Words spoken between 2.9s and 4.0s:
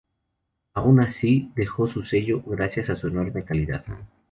su enorme calidad.